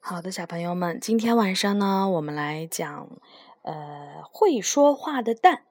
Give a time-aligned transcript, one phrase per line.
[0.00, 3.08] 好的，小朋友们，今天晚上呢，我们来讲，
[3.62, 5.62] 呃，会说话的蛋。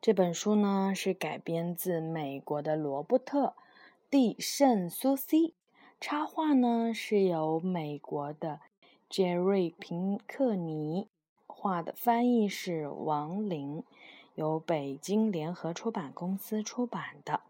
[0.00, 3.48] 这本书呢是改编自美国的罗伯特·
[4.10, 5.54] 蒂圣苏西，
[6.00, 8.60] 插画呢是由美国的
[9.08, 11.08] 杰瑞·平克尼
[11.46, 13.84] 画的，翻译是王林，
[14.34, 17.40] 由北京联合出版公司出版的。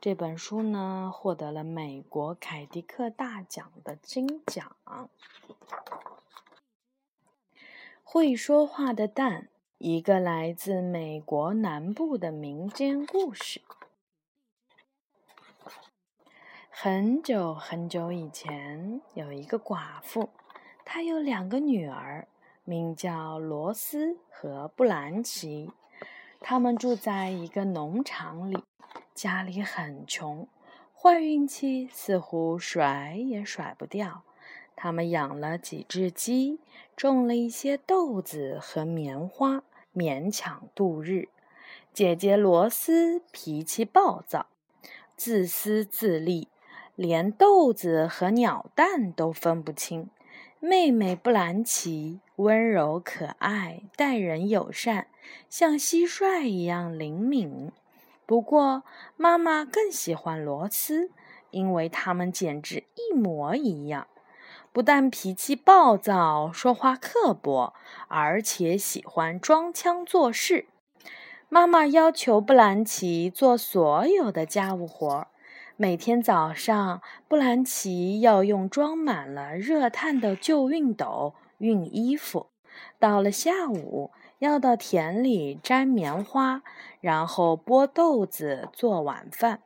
[0.00, 4.76] 这本书呢，获得了美国凯迪克大奖的金奖。
[8.04, 9.48] 会说话的蛋，
[9.78, 13.60] 一个来自美国南部的民间故事。
[16.70, 20.30] 很久很久以前，有一个寡妇，
[20.84, 22.28] 她有两个女儿，
[22.62, 25.72] 名叫罗斯和布兰奇。
[26.38, 28.62] 他们住在一个农场里。
[29.18, 30.46] 家里很穷，
[30.94, 34.22] 坏运气似乎甩也甩不掉。
[34.76, 36.60] 他们养了几只鸡，
[36.94, 41.30] 种了一些豆子和棉花，勉强度日。
[41.92, 44.46] 姐姐罗斯脾气暴躁，
[45.16, 46.46] 自私自利，
[46.94, 50.08] 连豆子和鸟蛋都分不清。
[50.60, 55.08] 妹妹布兰奇温柔可爱，待人友善，
[55.50, 57.72] 像蟋蟀一样灵敏。
[58.28, 58.82] 不过，
[59.16, 61.10] 妈妈更喜欢罗斯，
[61.50, 64.06] 因为他们简直一模一样。
[64.70, 67.72] 不但脾气暴躁、说话刻薄，
[68.08, 70.66] 而且喜欢装腔作势。
[71.48, 75.28] 妈妈要求布兰奇做所有的家务活。
[75.76, 82.50] 每天早上，布兰奇要用装满了热炭的旧熨斗熨衣服；
[82.98, 86.62] 到了下午，要到田里摘棉花，
[87.00, 89.60] 然后剥豆子做晚饭。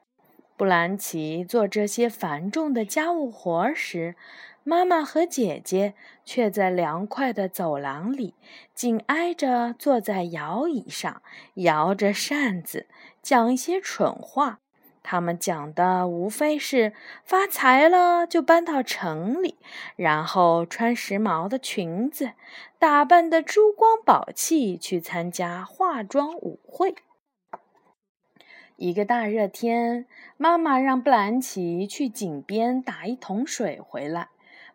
[0.57, 4.15] 布兰奇做这些繁重的家务活时，
[4.63, 8.35] 妈妈和姐姐却在凉快的走廊里
[8.75, 11.21] 紧挨着坐在摇椅上，
[11.55, 12.87] 摇着扇子，
[13.21, 14.61] 讲一些蠢话。
[15.03, 16.93] 他们讲的无非是
[17.25, 19.57] 发财了就搬到城里，
[19.97, 22.33] 然后穿时髦的裙子，
[22.79, 26.95] 打扮的珠光宝气去参加化妆舞会。
[28.77, 34.29] 一个大热天，妈妈让布兰奇去井边打一桶水回来。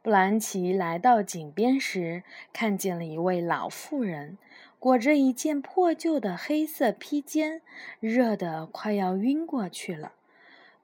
[0.08, 2.24] 布兰奇来到井边时，
[2.54, 4.38] 看见了一位老妇人，
[4.80, 7.62] 裹着一件破旧的黑色披肩，
[8.00, 10.14] 热得快要晕过去了。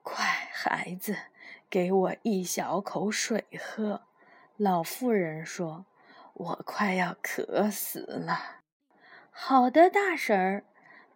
[0.02, 1.16] 快，孩子，
[1.70, 4.02] 给我一小口水喝。”
[4.58, 5.86] 老妇人说
[6.34, 8.60] ，“我快要渴死了。
[9.32, 10.64] ”“好的，大婶儿。”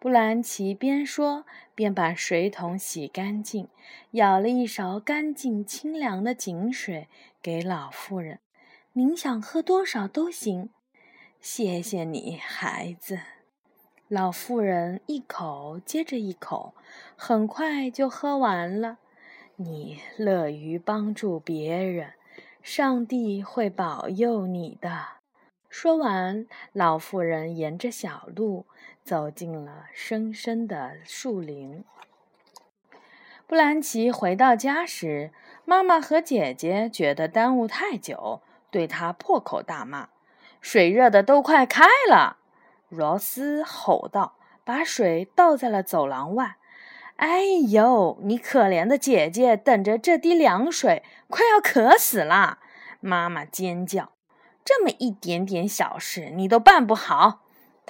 [0.00, 1.44] 布兰奇边说
[1.74, 3.68] 边把水桶洗干净，
[4.12, 7.08] 舀了一勺干净清凉的井水
[7.42, 8.38] 给老妇人。
[8.94, 10.70] “您想喝多少都行。
[11.40, 13.18] ”“谢谢你，孩子。”
[14.06, 16.74] 老妇人一口接着一口，
[17.16, 18.98] 很快就喝完了。
[19.56, 22.12] 你乐于帮助别人，
[22.62, 25.17] 上帝会保佑你的。
[25.68, 28.66] 说完，老妇人沿着小路
[29.04, 31.84] 走进了深深的树林。
[33.46, 35.30] 布兰奇回到家时，
[35.64, 40.08] 妈妈和姐姐觉得耽误太久，对他破口大骂
[40.60, 42.38] ：“水热的都快开了！”
[42.90, 46.56] 罗斯吼道，把水倒在了走廊外。
[47.16, 52.58] “哎呦，你可怜的姐姐，等着这滴凉水，快要渴死了！”
[53.00, 54.12] 妈妈尖叫
[54.68, 57.40] ，“这么一点点小事，你都办不好！”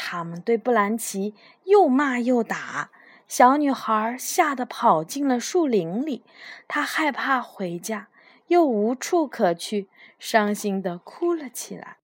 [0.01, 1.35] 他们对布兰奇
[1.65, 2.93] 又骂又打，
[3.27, 6.23] 小女孩吓得跑进了树林里。
[6.69, 8.07] 她害怕回家，
[8.47, 9.89] 又无处可去，
[10.21, 11.97] 伤心地哭了起来。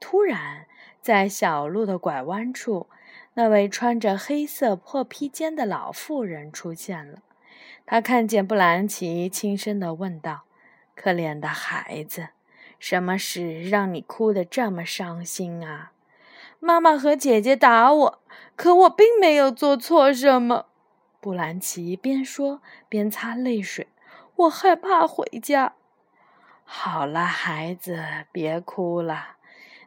[0.00, 0.64] 突然，
[1.02, 2.88] 在小路的拐弯处，
[3.34, 7.18] 那位穿着黑色破披肩的老妇人出现了。
[7.84, 10.44] 她看见布兰奇，轻声地问道
[10.96, 12.28] ：“可怜的孩子，
[12.78, 15.92] 什么事让你哭得这么伤心啊
[16.60, 18.18] ？”“妈妈和姐姐打我，
[18.56, 20.66] 可我并没有做错什么。”
[21.20, 23.88] 布兰奇边说边擦泪水。
[24.36, 25.74] “我害怕回家。
[26.64, 29.36] ”“好了，孩子，别哭了。”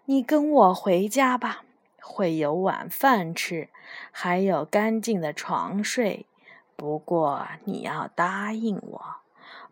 [0.05, 1.63] 你跟我回家吧，
[2.01, 3.69] 会有晚饭吃，
[4.11, 6.25] 还有干净的床睡。
[6.75, 9.15] 不过你要答应我，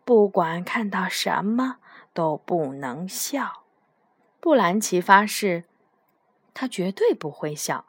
[0.04, 1.76] 不管看到什么
[2.20, 3.62] 都不能笑。
[4.40, 5.64] 布兰奇发誓，
[6.52, 7.86] 他绝对不会笑。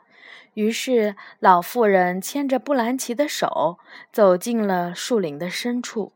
[0.54, 3.78] 于是老妇人牵着布兰奇的手，
[4.14, 6.14] 走进了树林的深处。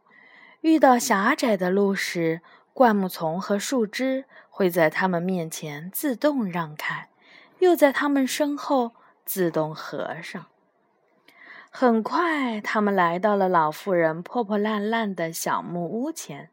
[0.61, 2.39] 遇到狭窄的路时，
[2.73, 7.09] 灌木丛和树枝会在他们面前自动让开，
[7.59, 8.93] 又在他们身后
[9.25, 10.45] 自动合上。
[11.69, 16.49] 很快，他们来到了老妇人破破烂烂的小木屋前。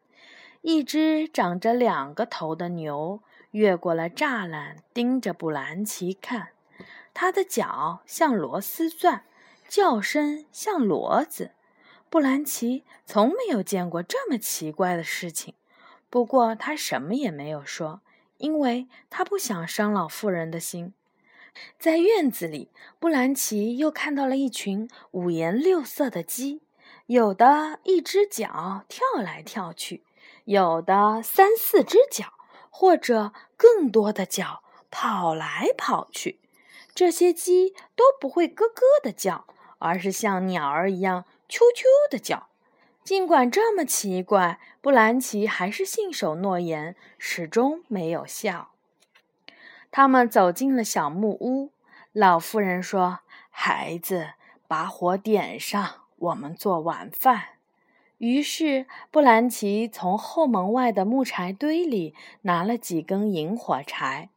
[0.62, 3.20] 一只长着两个头的牛
[3.50, 6.50] 越过了栅栏，盯着布兰奇看。
[7.12, 9.24] 它的脚像螺丝钻，
[9.68, 11.50] 叫声像骡子。
[12.08, 15.54] 布兰奇从没有见过这么奇怪的事情，
[16.08, 18.00] 不过他什么也没有说，
[18.38, 20.94] 因为他不想伤老妇人的心。
[21.78, 22.70] 在院子里，
[23.00, 26.62] 布兰奇又看到了一群五颜六色的鸡，
[27.06, 30.04] 有的一只脚跳来跳去，
[30.44, 32.32] 有的三四只脚，
[32.70, 36.40] 或者更多的脚跑来跑去。
[36.94, 39.46] 这些鸡都不会咯咯的叫，
[39.78, 42.48] 而是像鸟儿一样啾啾的叫。
[43.02, 48.70] 尽管这么奇怪，布兰奇还是信守诺言，始终没有笑。
[49.90, 51.72] 他们走进了小木屋。
[52.12, 54.34] 老妇人说：“孩子，
[54.68, 57.51] 把火点上，我们做晚饭。”
[58.22, 64.28] 于是，布兰奇从后门外的木柴堆里拿了几根引火柴。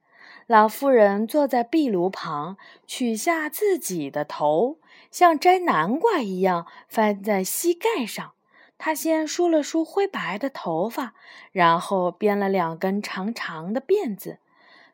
[0.47, 4.77] 老妇人坐在壁炉旁，取下自己的头，
[5.11, 8.31] 像摘南瓜一样翻在膝盖上。
[8.79, 11.13] 她先梳了梳灰白的头发，
[11.51, 14.39] 然后编了两根长长的辫子。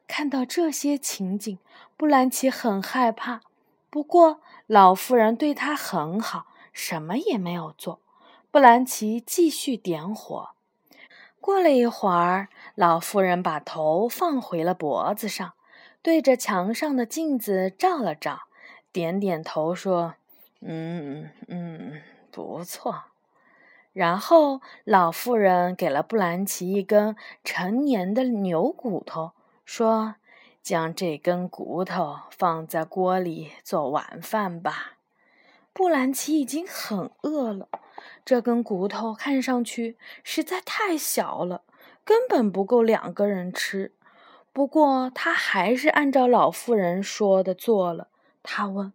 [0.05, 1.57] 看到这些情景，
[1.95, 3.39] 布兰奇很害怕。
[3.89, 8.01] 不过老妇人对她很好，什么也没有做。
[8.51, 10.49] 布兰奇继续点火。
[11.39, 15.53] 过了一会儿，老妇人把头放回了脖子上，
[16.01, 18.41] 对着墙上的镜子照了照，
[18.91, 20.15] 点点头说
[20.59, 23.05] ：“嗯嗯，不错。”
[23.93, 27.15] 然后老妇人给了布兰奇一根
[27.45, 29.31] 成年的牛骨头。
[29.63, 30.15] 说
[30.61, 34.97] ：“将这根骨头放在锅里做晚饭吧。”
[35.71, 37.69] 布兰奇已经很饿了。
[38.23, 41.63] 这根骨头看上去实在太小了，
[42.03, 43.93] 根本不够两个人吃。
[44.53, 48.09] 不过他还是按照老妇人说的做了。
[48.43, 48.91] 他问：“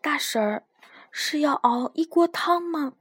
[0.00, 0.64] 大婶儿，
[1.10, 2.94] 是要熬一锅汤吗？”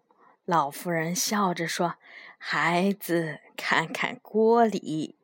[0.45, 1.95] 老妇人笑着说
[2.37, 5.15] ：“孩子，看看锅里。”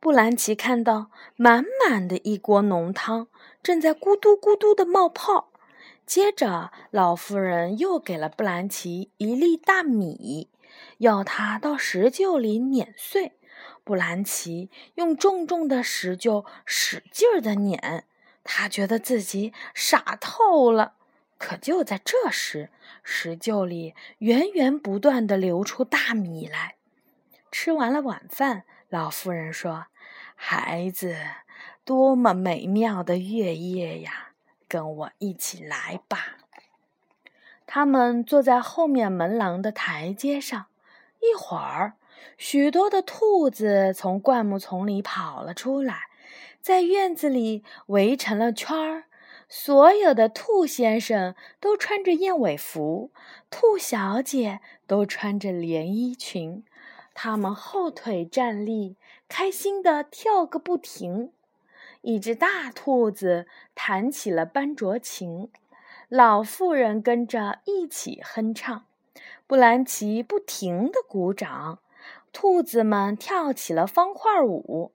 [0.00, 3.28] 布兰奇看到满满的一锅浓汤
[3.62, 5.50] 正在咕嘟咕嘟的冒泡。
[6.06, 10.50] 接着，老妇人又给了布兰奇一粒大米，
[10.98, 13.32] 要他到石臼里碾碎。
[13.82, 18.04] 布兰奇用重重的石臼使劲儿地碾，
[18.42, 20.94] 他觉得自己傻透了。
[21.38, 22.70] 可就在这时，
[23.02, 26.76] 石臼里源源不断地流出大米来。
[27.50, 29.86] 吃完了晚饭，老妇人说。
[30.36, 31.16] 孩子，
[31.84, 34.33] 多么美妙的月夜呀！
[34.74, 36.38] 跟我一起来吧。
[37.64, 40.66] 他们坐在后面门廊的台阶上。
[41.20, 41.92] 一会儿，
[42.36, 46.08] 许多的兔子从灌木丛里跑了出来，
[46.60, 49.04] 在院子里围成了圈儿。
[49.48, 53.12] 所有的兔先生都穿着燕尾服，
[53.50, 56.64] 兔小姐都穿着连衣裙。
[57.14, 58.96] 他们后腿站立，
[59.28, 61.30] 开心地跳个不停。
[62.04, 65.50] 一只大兔子弹起了班卓琴，
[66.10, 68.84] 老妇人跟着一起哼唱。
[69.46, 71.78] 布兰奇不停地鼓掌，
[72.30, 74.92] 兔子们跳起了方块舞。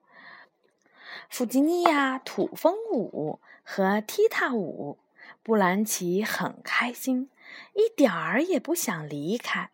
[1.27, 4.99] 弗吉尼亚土风舞和踢踏舞，
[5.41, 7.31] 布兰奇很开心，
[7.73, 9.71] 一点儿也不想离开。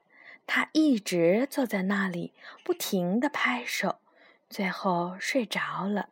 [0.48, 3.98] 他一直坐在那里，不停地拍手，
[4.50, 6.08] 最后睡着了。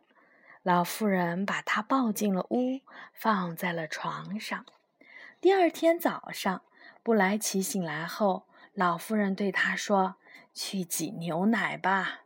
[0.64, 2.80] 老妇人把他抱进了屋，
[3.12, 4.64] 放在了床上。
[5.38, 6.62] 第二天早上，
[7.02, 10.14] 布莱奇醒来后，老妇人对他说
[10.54, 12.20] ：“去挤牛奶吧。”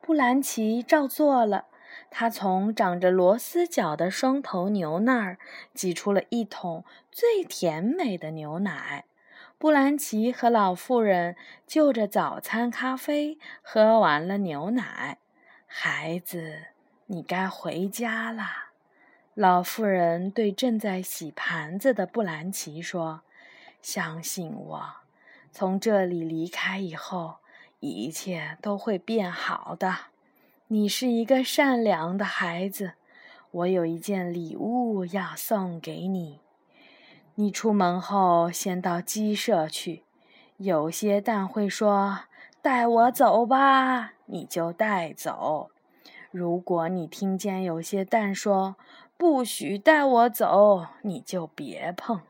[0.00, 1.66] 布兰奇照做了。
[2.10, 5.38] 他从长着螺丝脚的双头牛那儿
[5.74, 9.04] 挤出了一桶最甜美的牛奶。
[9.58, 11.36] 布兰奇和老妇人
[11.66, 15.18] 就着早餐咖啡喝完了牛奶。
[15.66, 16.68] 孩子，
[17.06, 18.44] 你该回家了。
[19.34, 23.22] 老妇人对正在洗盘子的布兰奇说
[23.82, 24.86] ：“相信我，
[25.50, 27.36] 从这里离开以后，
[27.80, 29.94] 一切都会变好的。
[30.68, 32.92] 你是一个善良的孩子。
[33.50, 36.40] 我有一件礼物要送给你。”
[37.36, 40.04] 你出门后先到鸡舍去，
[40.56, 42.20] 有些蛋会说
[42.62, 45.70] ：“带我走吧，你就带走。
[46.36, 48.74] 如果你听见有些蛋说
[49.16, 52.22] ‘不许带我走’，你就别碰。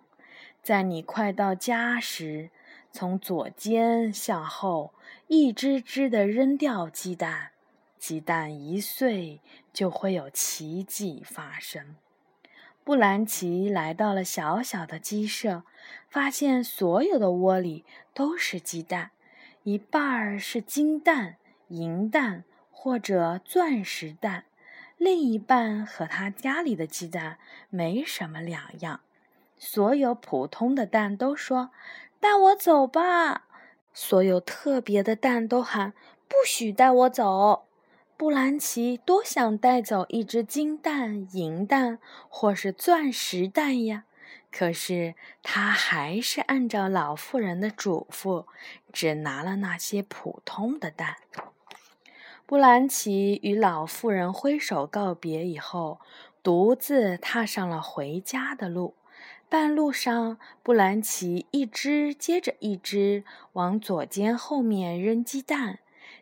[0.62, 2.50] 在你快到家时，
[2.92, 4.92] 从左肩向后
[5.28, 7.52] 一只只的扔掉鸡蛋。
[7.98, 9.40] 鸡蛋一碎，
[9.72, 11.96] 就会有奇迹发生。”
[12.84, 15.62] 布兰奇来到了小小的鸡舍，
[16.10, 19.12] 发现所有的窝里都是鸡蛋，
[19.62, 21.36] 一半儿是金蛋、
[21.68, 22.44] 银蛋
[22.84, 24.44] 或者钻石蛋，
[24.98, 27.38] 另一半和他家里的鸡蛋
[27.70, 29.00] 没什么两样。
[29.56, 31.70] 所有普通的蛋都说
[32.20, 33.46] ：“带我走吧！”
[33.94, 35.94] 所有特别的蛋都喊
[36.28, 37.64] ：“不许带我走！”
[38.18, 41.98] 布兰奇多想带走一只金蛋、银蛋，
[42.28, 44.04] 或是钻石蛋呀！
[44.52, 48.44] 可是他还是按照老妇人的嘱咐，
[48.92, 51.16] 只拿了那些普通的蛋。
[52.46, 55.98] 布兰奇与老妇人挥手告别以后，
[56.42, 58.94] 独自踏上了回家的路。
[59.48, 63.24] 半路上，布兰奇一只接着一只
[63.54, 65.78] 往左肩后面扔鸡蛋。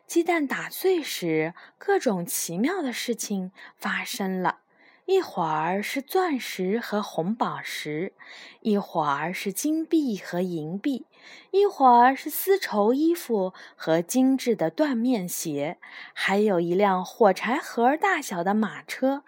[0.07, 4.59] 鸡蛋打碎时，各种奇妙的事情发生了。
[5.05, 8.13] 一会儿是钻石和红宝石，
[8.61, 11.05] 一会儿是金币和银币，
[11.51, 15.77] 一会儿是丝绸衣服和精致的缎面鞋，
[16.13, 19.23] 还有一辆火柴盒大小的马车，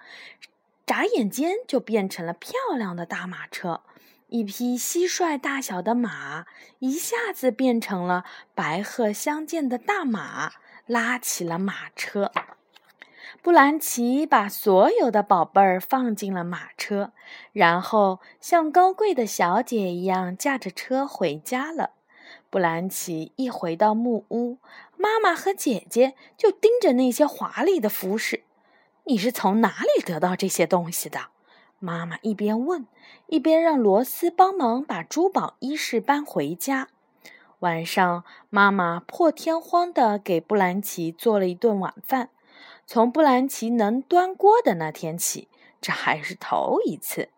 [0.86, 3.82] 眨眼间就变成了漂亮的大马车。
[4.28, 6.46] 一匹蟋蟀大小的马，
[6.80, 10.54] 一下子变成了白鹤相间的大马。
[10.88, 12.32] 拉起了马车，
[13.46, 17.12] 布兰奇把所有的宝贝儿放进了马车，
[17.52, 21.92] 然后像高贵的小姐一样驾着车回家了。
[22.50, 24.58] 布兰奇一回到木屋，
[24.98, 28.42] 妈妈和姐姐就盯着那些华丽的服饰。
[29.04, 31.28] 你是从哪里得到这些东西的？
[31.78, 32.88] 妈妈一边问，
[33.28, 36.88] 一边让罗斯帮忙把珠宝衣饰搬回家。
[37.60, 42.30] 晚上，妈妈破天荒地给布兰奇做了一顿晚饭。
[42.86, 45.48] 从布兰奇能端锅的那天起，
[45.82, 47.30] 这还是头一次。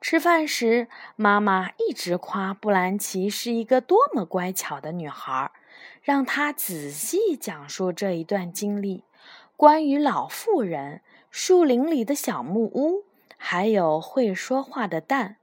[0.00, 5.50] 吃饭时，妈妈一直夸布兰奇是一个多么乖巧的女孩，
[6.02, 9.04] 让她仔细讲述这一段经历：
[9.56, 13.04] 关于老妇人、树林里的小木屋，
[13.36, 15.36] 还有会说话的蛋。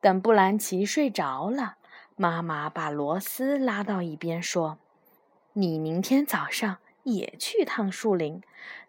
[0.00, 1.76] 等布兰奇睡着了。
[2.16, 4.78] 妈妈把罗斯拉到一边说
[5.54, 8.42] ：“你明天早上也去趟树林，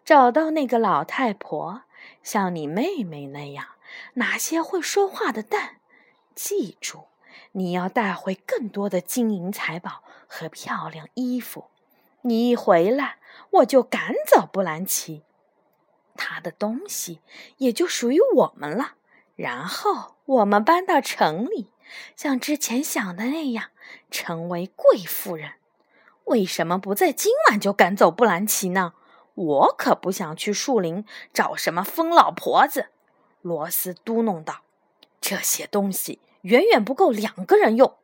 [0.04, 1.82] 找到那个老太婆，
[2.22, 3.66] 像你妹妹那样
[4.14, 5.76] 拿些会说话的蛋。
[6.34, 7.08] 记住，
[7.52, 11.66] 你要带回更多的金银财宝和漂亮衣服。
[12.22, 13.18] 你一回来，
[13.50, 15.22] 我就赶走布兰奇，
[16.14, 17.20] 他的东西
[17.58, 18.94] 也就属于我们了。
[19.34, 21.68] 然后我们搬到城里。”
[22.16, 23.70] 像之前想的那样，
[24.10, 25.52] 成为贵妇人。
[26.24, 28.94] 为什么不在今晚就赶走布兰奇呢？
[29.34, 32.88] 我可不想去树林找什么疯老婆子。
[33.40, 34.60] 罗斯嘟哝道
[35.20, 37.96] ：“这些东西远远不够两个人用。”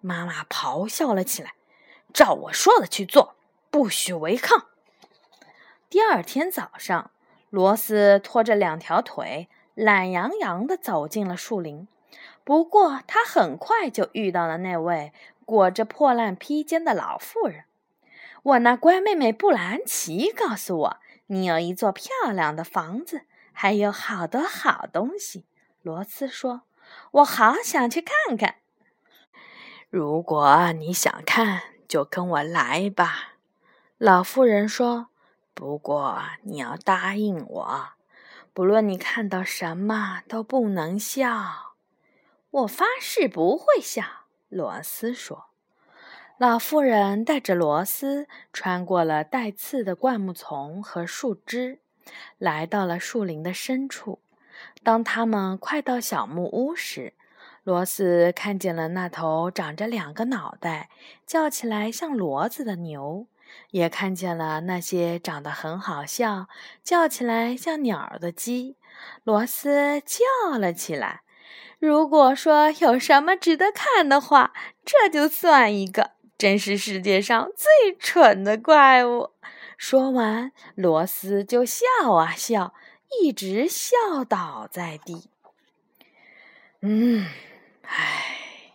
[0.00, 1.54] 妈妈咆哮了起来
[2.12, 3.34] ：“照我说的去做，
[3.70, 4.66] 不许违抗。”
[5.88, 7.10] 第二天早上，
[7.48, 11.88] 罗斯拖着两条腿，懒洋洋地走进了树林。
[12.44, 15.12] 不过，他很快就遇到了那位
[15.44, 17.64] 裹着破烂披肩的老妇人。
[18.42, 20.96] 我那乖妹妹布兰奇告诉我，
[21.26, 23.22] 你有一座漂亮的房子，
[23.52, 25.44] 还有好多好东西。
[25.82, 26.62] 罗斯说
[27.12, 28.56] ：“我好想去看看。”
[29.90, 33.34] 如果你想看，就跟我来吧。”
[33.98, 35.08] 老妇人说。
[35.54, 37.88] “不过你要答应我，
[38.52, 41.76] 不论你看到什么，都不能笑。”
[42.50, 44.23] 我发誓不会笑，
[44.54, 45.46] 罗斯说。
[46.38, 51.80] 老妇人带着罗斯穿过了带刺的灌木丛和树枝，
[52.38, 54.20] 来到了树林的深处。
[54.82, 57.14] 当他们快到小木屋时，
[57.64, 60.88] 罗斯看见了那头长着两个脑袋、
[61.26, 63.26] 叫起来像骡子的牛，
[63.72, 66.48] 也看见了那些长得很好笑、
[66.82, 68.76] 叫起来像鸟的鸡。
[69.24, 71.23] 罗斯叫了起来。
[71.84, 74.54] 如果说有什么值得看的话，
[74.86, 79.32] 这就算一个，真是世界上最蠢的怪物。
[79.76, 82.72] 说完，罗斯就笑啊笑，
[83.20, 85.28] 一直笑倒在地。
[86.80, 87.26] 嗯，
[87.82, 88.72] 唉，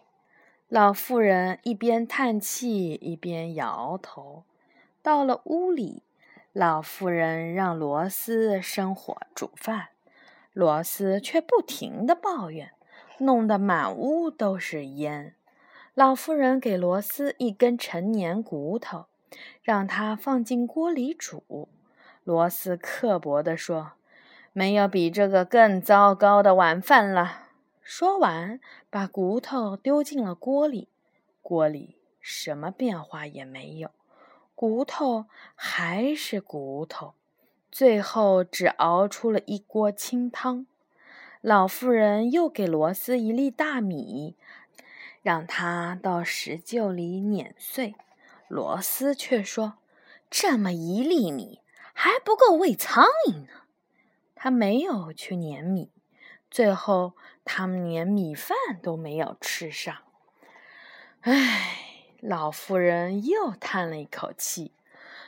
[0.67, 4.43] 老妇人一边叹气一边摇头。
[5.01, 6.03] 到了屋里，
[6.53, 9.87] 老妇人让罗斯生火煮饭，
[10.53, 12.71] 罗斯却不停地抱怨，
[13.19, 15.35] 弄得满屋都是烟。
[15.93, 19.05] 老妇人给罗斯一根陈年骨头，
[19.61, 21.69] 让他放进锅里煮。
[22.23, 23.93] 罗斯刻薄地说
[24.53, 27.47] ：“没有比这个更糟糕的晚饭了。”
[27.81, 28.59] 说完，
[28.89, 30.87] 把骨头丢进了锅里。
[31.41, 33.89] 锅里什么变化也没有，
[34.53, 37.15] 骨头还是骨头，
[37.71, 40.67] 最后只熬出了一锅清汤。
[41.41, 44.35] 老妇人又给罗斯一粒大米，
[45.21, 47.95] 让他到石臼里碾碎。
[48.49, 49.75] 罗斯却说
[50.29, 51.61] ：“这么一粒米
[51.93, 53.61] 还不够喂苍蝇呢。”
[54.35, 55.91] 他没有去碾米，
[56.51, 57.13] 最后
[57.45, 59.95] 他们连米饭都没有吃上。
[61.21, 64.73] 唉，老妇人又叹了一口气。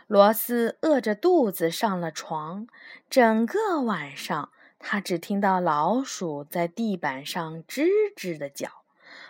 [0.07, 2.67] 罗斯饿着肚子上了床，
[3.09, 8.83] 整个晚上他只听到老鼠在地板上吱吱的叫，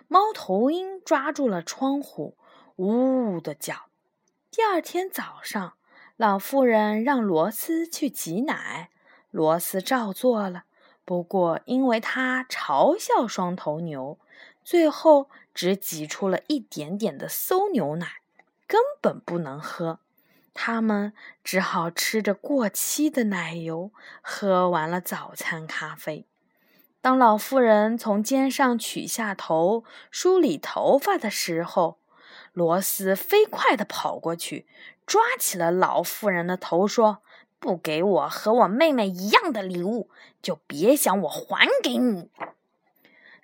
[0.07, 2.35] 猫头鹰抓住了窗户，
[2.77, 3.85] 呜呜的叫。
[4.49, 5.73] 第二天早上，
[6.17, 8.89] 老妇人让罗斯去挤奶，
[9.29, 10.63] 罗斯照做了。
[11.05, 14.17] 不过，因为他嘲笑双头牛，
[14.63, 15.29] 最后。
[15.53, 18.21] 只挤出了一点点的馊牛奶，
[18.67, 19.99] 根本不能喝。
[20.53, 23.91] 他们只好吃着过期的奶油，
[24.21, 26.25] 喝完了早餐咖啡。
[27.01, 31.99] 当老妇人从肩上取下头梳理头发的时候，
[32.53, 34.67] 罗斯飞快地跑过去，
[35.05, 37.23] 抓起了老妇人的头，说
[37.57, 40.09] ：“不给我和我妹妹一样的礼物，
[40.41, 42.29] 就别想我还给你。”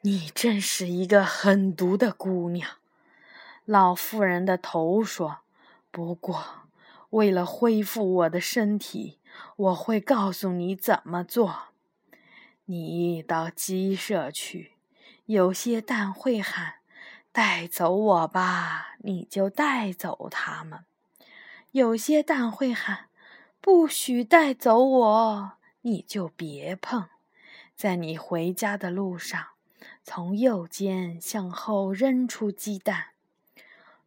[0.01, 2.69] 你真是一个狠毒的姑娘，
[3.65, 5.39] 老妇人的头说。
[5.89, 6.66] 不过，
[7.11, 9.19] 为了恢复我的身体，
[9.55, 11.69] 我会告诉你怎么做。
[12.65, 14.73] 你到鸡舍去，
[15.25, 16.75] 有些蛋会喊
[17.31, 20.81] ：“带走我吧！”你就带走它们。
[21.71, 23.07] 有些蛋会喊
[23.61, 25.51] ：“不许带走我！”
[25.81, 27.05] 你就别碰。
[27.75, 29.47] 在你回家的路上。
[30.03, 33.07] 从右肩向后扔出鸡蛋，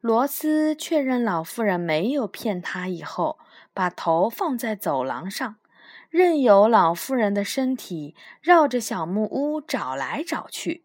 [0.01, 3.39] 罗斯确认老妇人没有骗他以后，
[3.75, 5.57] 把头放在走廊上，
[6.09, 10.85] 任由老妇人的身体绕着小木屋找来找去。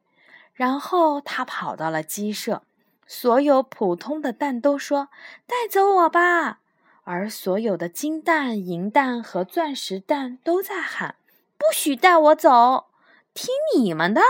[0.53, 2.63] 然后他跑到了鸡舍，
[3.07, 5.09] 所有普通的蛋都说
[5.47, 6.59] ：“带走我吧！”
[7.03, 11.15] 而所有的金蛋、银蛋和钻石蛋都在喊
[11.57, 12.87] ：“不许带我走！
[13.33, 14.21] 听你们的！”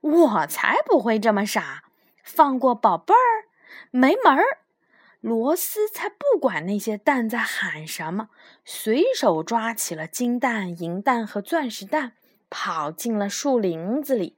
[0.00, 1.84] 我才不会这么傻，
[2.22, 3.48] 放过宝贝儿，
[3.96, 4.58] 没门儿！
[5.20, 8.28] 罗斯才不管那些蛋在喊什么，
[8.64, 12.14] 随手抓起了金蛋、银蛋和钻石蛋，
[12.50, 14.36] 跑进了树林子里。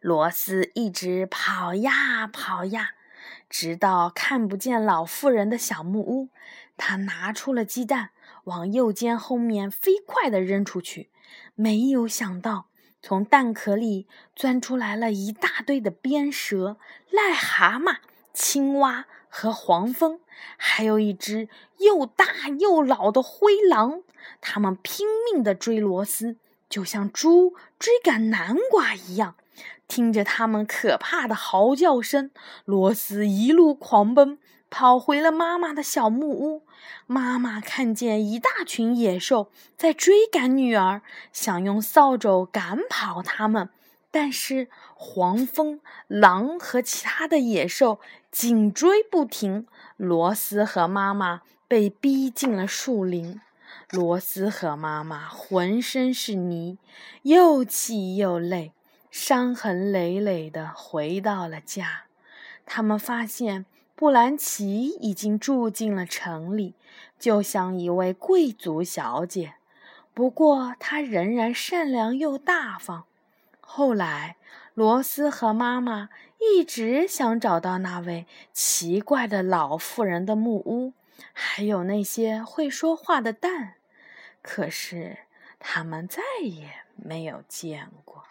[0.00, 2.92] 罗斯一直跑呀跑呀，
[3.50, 6.30] 直到看不见老妇人的小木屋。
[6.78, 8.12] 他拿出了鸡蛋，
[8.44, 11.10] 往右肩后面飞快地扔出去，
[11.54, 12.70] 没有想到。
[13.00, 16.76] 从蛋壳里钻出来了一大堆的鞭蛇、
[17.10, 17.98] 癞蛤蟆、
[18.34, 20.20] 青蛙和黄蜂，
[20.56, 24.02] 还有一只又大又老的灰狼。
[24.40, 26.36] 它们拼命地追罗斯，
[26.68, 29.36] 就像猪追赶南瓜一样。
[29.86, 32.30] 听着它们可怕的嚎叫声，
[32.64, 34.38] 罗斯一路狂奔，
[34.70, 36.62] 跑回了妈妈的小木屋。
[37.06, 41.02] 妈妈看见一大群野兽在追赶女儿，
[41.32, 43.70] 想用扫帚赶跑它们，
[44.10, 47.98] 但是黄蜂、狼和其他的野兽
[48.30, 49.66] 紧追不停。
[49.96, 53.40] 罗斯和妈妈被逼进了树林。
[53.90, 56.78] 罗斯和妈妈浑身是泥，
[57.22, 58.72] 又气又累，
[59.10, 62.04] 伤痕累累地回到了家。
[62.66, 63.64] 他们发现。
[63.98, 66.76] 布兰奇已经住进了城里，
[67.18, 69.54] 就像一位贵族小姐。
[70.14, 73.06] 不过，她仍然善良又大方。
[73.58, 74.36] 后来，
[74.74, 80.92] 罗斯和妈妈一直想找到那位奇怪的老妇人的木屋，
[81.32, 83.74] 还有那些会说话的蛋，
[84.42, 85.18] 可是
[85.58, 88.22] 他们再也没有见过。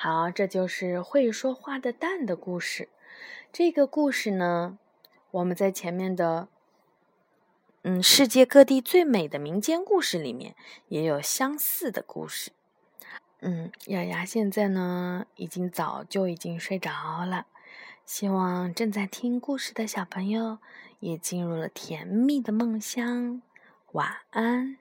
[0.00, 2.88] 好，这就是会说话的蛋的故事。
[3.52, 4.78] 这个故事呢，
[5.32, 6.46] 我们在前面的
[7.82, 10.54] “嗯，世界各地最美的民间故事”里面
[10.86, 12.52] 也有相似的故事。
[13.40, 17.48] 嗯，雅雅现在呢，已经早就已经睡着了。
[18.06, 20.58] 希望正在听故事的小朋友
[21.00, 23.42] 也进入了甜蜜的梦乡。
[23.90, 24.78] 晚安。